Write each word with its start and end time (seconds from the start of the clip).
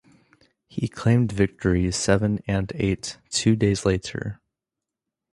He 0.67 0.87
claimed 0.87 1.31
victories 1.31 1.95
seven 1.95 2.39
and 2.47 2.71
eight 2.75 3.19
two 3.29 3.55
days 3.55 3.85
later. 3.85 4.41